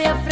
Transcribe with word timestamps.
Yeah. 0.00 0.29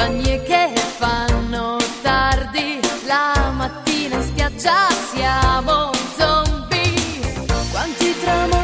Compagnie 0.00 0.42
che 0.44 0.72
fanno 0.96 1.76
tardi, 2.00 2.80
la 3.06 3.52
mattina 3.54 4.16
in 4.16 4.22
spiaggia 4.22 4.88
siamo 5.12 5.90
zombie, 6.16 7.44
quanti 7.70 8.18
tramonti 8.20 8.59